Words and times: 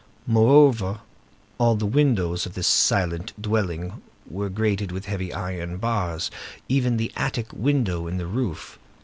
Moreover, 0.25 1.01
all 1.59 1.75
the 1.75 1.85
windows 1.85 2.47
of 2.47 2.55
this 2.55 2.65
silent 2.65 3.39
dwelling 3.39 4.01
were 4.27 4.49
grated 4.49 4.91
with 4.91 5.05
heavy 5.05 5.31
iron 5.31 5.77
bars, 5.77 6.31
even 6.67 6.97
the 6.97 7.11
attic 7.15 7.53
windows 7.53 8.09
in 8.09 8.17
the 8.17 8.25
roof. 8.25 8.79